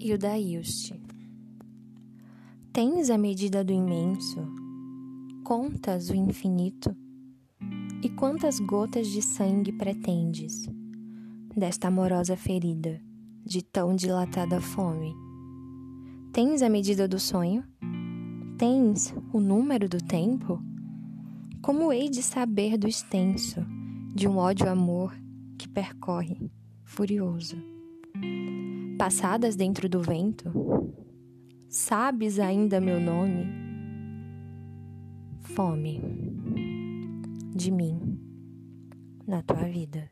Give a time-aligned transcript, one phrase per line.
[0.00, 0.94] Hilda Ilst.
[2.72, 4.38] Tens a medida do imenso,
[5.42, 6.96] contas o infinito,
[8.00, 10.68] e quantas gotas de sangue pretendes
[11.56, 13.00] desta amorosa ferida,
[13.44, 15.12] de tão dilatada fome?
[16.32, 17.64] Tens a medida do sonho?
[18.56, 20.62] Tens o número do tempo?
[21.60, 23.66] Como hei de saber do extenso,
[24.14, 25.12] de um ódio-amor
[25.58, 26.52] que percorre,
[26.84, 27.56] furioso?
[28.98, 30.52] Passadas dentro do vento?
[31.68, 33.46] Sabes ainda meu nome?
[35.40, 36.02] Fome
[37.54, 38.18] de mim
[39.24, 40.10] na tua vida.